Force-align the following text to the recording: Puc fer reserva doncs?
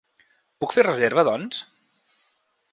Puc 0.63 0.73
fer 0.77 0.85
reserva 0.87 1.27
doncs? 1.29 1.63